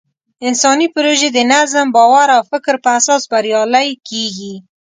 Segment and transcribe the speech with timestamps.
[0.47, 4.53] انساني پروژې د نظم، باور او فکر په اساس بریالۍ کېږي.